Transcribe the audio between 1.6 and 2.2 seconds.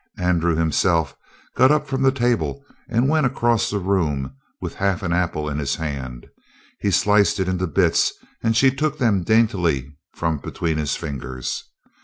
up from the